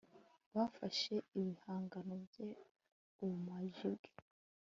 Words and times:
bafashe 0.55 1.15
ibihangano 1.39 2.13
bye, 2.25 2.49
ubumaji 3.23 3.87
bwe 3.95 4.09